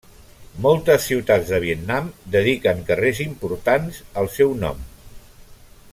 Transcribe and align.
Moltes 0.65 1.03
ciutats 1.09 1.51
de 1.51 1.59
Vietnam 1.65 2.09
dediquen 2.37 2.81
carrers 2.89 3.23
importants 3.27 4.03
al 4.23 4.31
seu 4.41 4.57
nom. 4.65 4.85